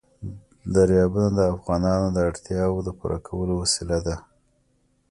[0.73, 4.15] دریابونه د افغانانو د اړتیاوو د پوره کولو وسیله ده.